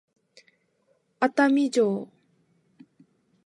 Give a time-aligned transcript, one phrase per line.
[1.19, 2.09] 熱海城